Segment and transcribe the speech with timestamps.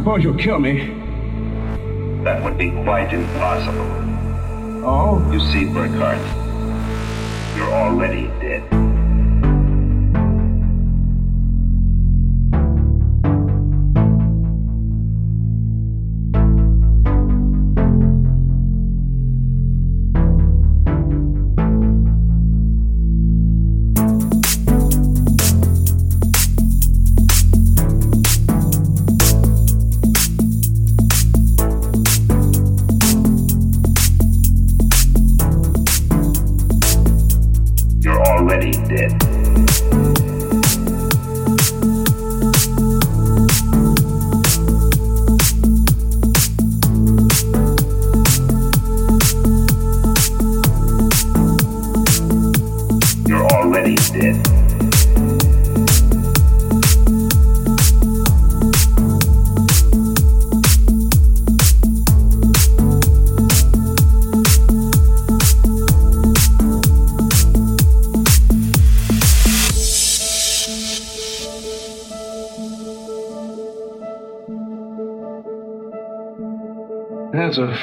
[0.02, 0.88] suppose you'll kill me.
[2.24, 3.86] That would be quite impossible.
[4.84, 5.30] Oh?
[5.32, 6.18] You see, Burkhardt,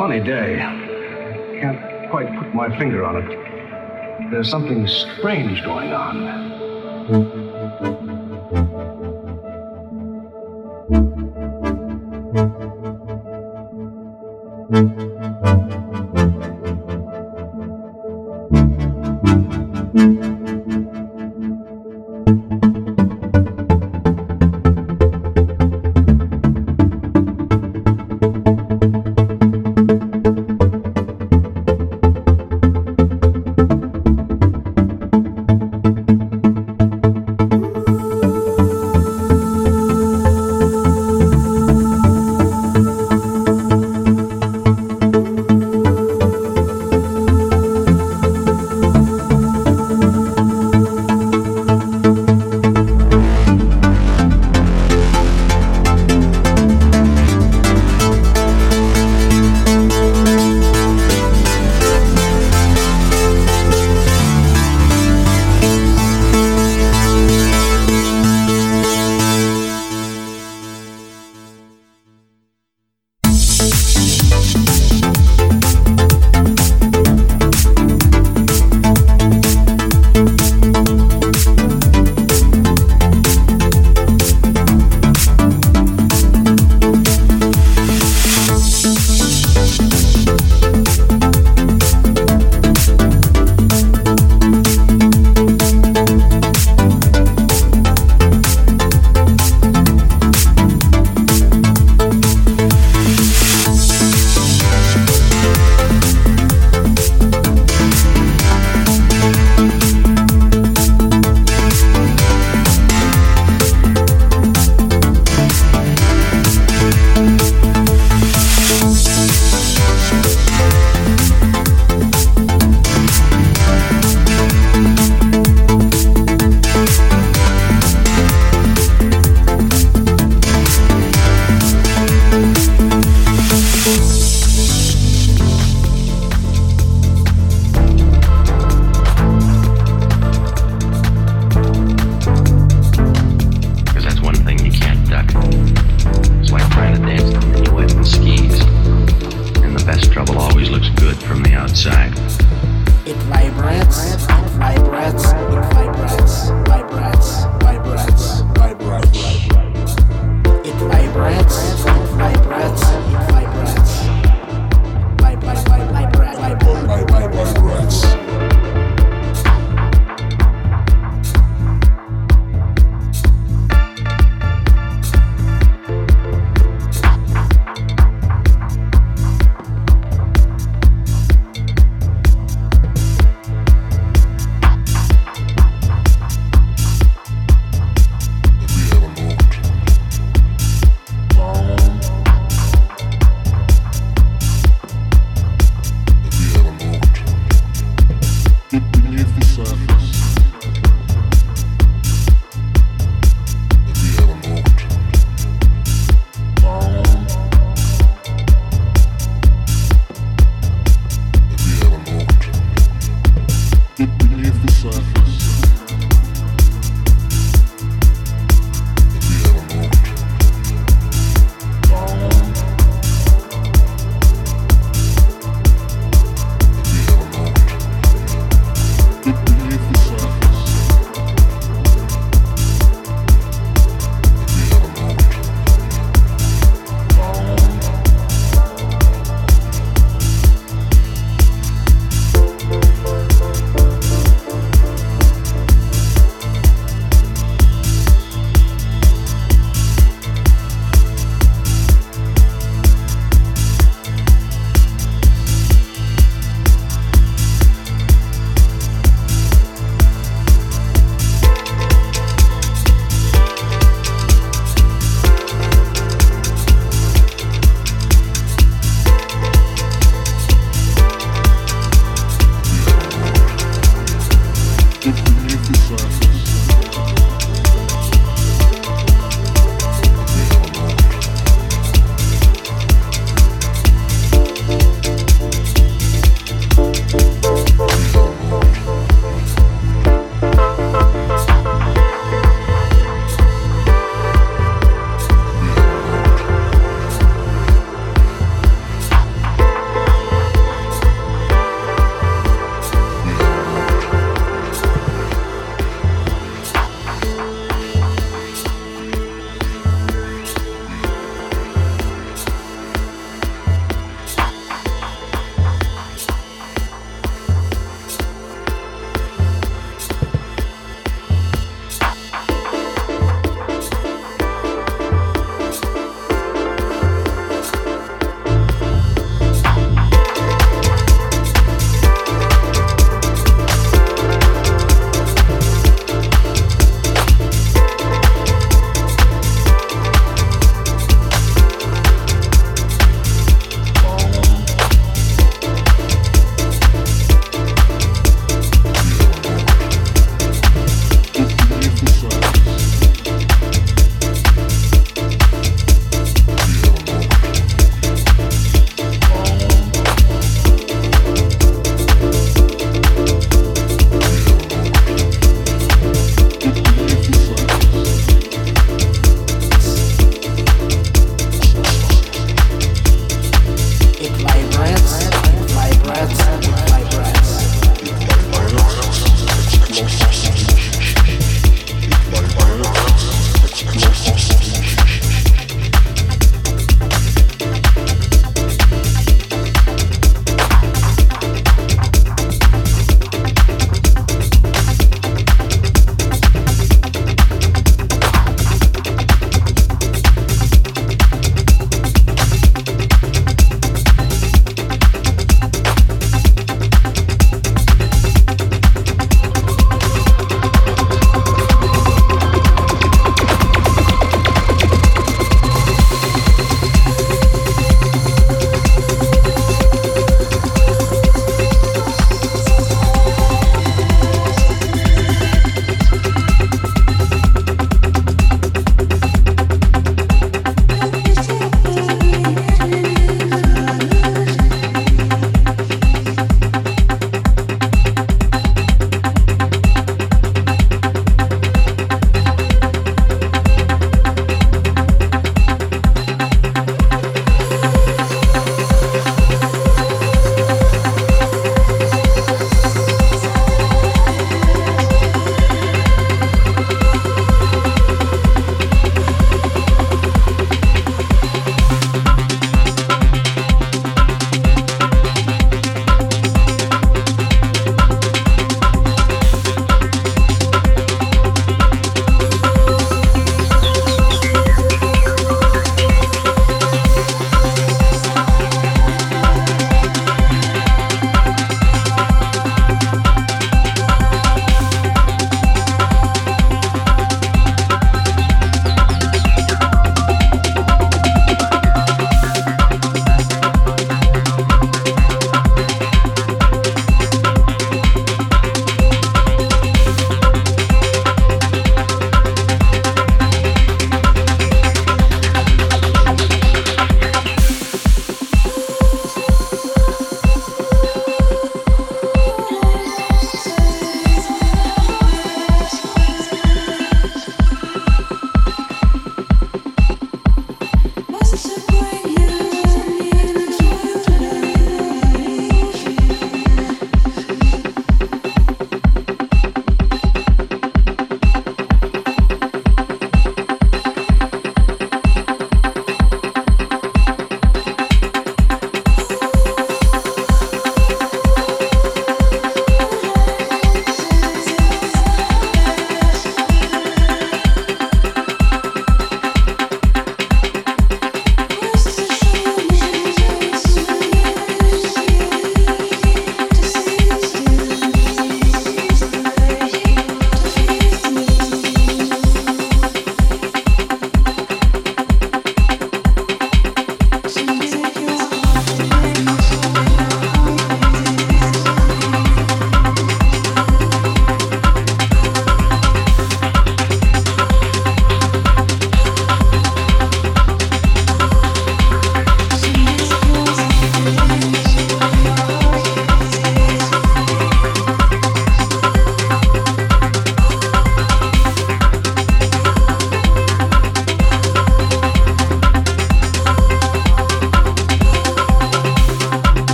[0.00, 0.56] funny day.
[1.60, 4.30] Can't quite put my finger on it.
[4.30, 6.40] There's something strange going on.